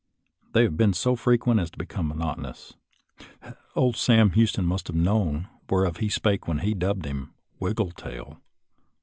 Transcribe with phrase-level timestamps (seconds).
[0.53, 2.73] They have been so frequent as to become monotonous.
[3.75, 8.41] Old Sam Houston must have known whereof he spake when he dubbed him" Wiggletail."